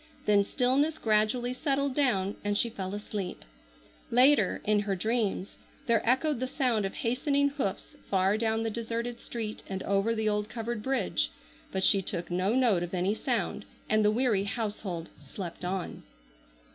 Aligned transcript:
Then 0.25 0.43
stillness 0.43 0.97
gradually 0.97 1.53
settled 1.53 1.93
down 1.93 2.35
and 2.43 2.57
she 2.57 2.71
fell 2.71 2.95
asleep. 2.95 3.45
Later, 4.09 4.59
in 4.65 4.79
her 4.79 4.95
dreams, 4.95 5.57
there 5.85 6.01
echoed 6.09 6.39
the 6.39 6.47
sound 6.47 6.85
of 6.85 6.95
hastening 6.95 7.49
hoofs 7.49 7.95
far 8.09 8.35
down 8.35 8.63
the 8.63 8.71
deserted 8.71 9.19
street 9.19 9.61
and 9.69 9.83
over 9.83 10.15
the 10.15 10.27
old 10.27 10.49
covered 10.49 10.81
bridge, 10.81 11.29
but 11.71 11.83
she 11.83 12.01
took 12.01 12.31
no 12.31 12.55
note 12.55 12.81
of 12.81 12.95
any 12.95 13.13
sound, 13.13 13.63
and 13.87 14.03
the 14.03 14.09
weary 14.09 14.45
household 14.45 15.09
slept 15.19 15.63
on. 15.63 16.01